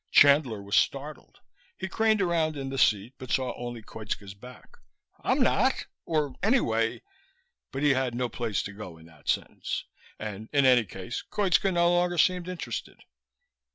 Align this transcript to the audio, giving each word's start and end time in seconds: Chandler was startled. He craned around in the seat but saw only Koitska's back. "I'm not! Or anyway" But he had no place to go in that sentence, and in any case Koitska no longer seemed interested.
Chandler 0.09 0.63
was 0.63 0.75
startled. 0.75 1.41
He 1.77 1.87
craned 1.87 2.23
around 2.23 2.57
in 2.57 2.69
the 2.69 2.79
seat 2.79 3.13
but 3.19 3.29
saw 3.29 3.55
only 3.55 3.83
Koitska's 3.83 4.33
back. 4.33 4.77
"I'm 5.23 5.39
not! 5.43 5.85
Or 6.05 6.33
anyway" 6.41 7.03
But 7.71 7.83
he 7.83 7.91
had 7.93 8.15
no 8.15 8.27
place 8.27 8.63
to 8.63 8.73
go 8.73 8.97
in 8.97 9.05
that 9.05 9.29
sentence, 9.29 9.85
and 10.17 10.49
in 10.51 10.65
any 10.65 10.85
case 10.85 11.21
Koitska 11.29 11.71
no 11.71 11.93
longer 11.93 12.17
seemed 12.17 12.47
interested. 12.47 13.01